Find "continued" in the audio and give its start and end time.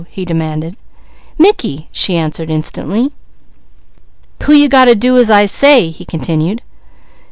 6.05-6.63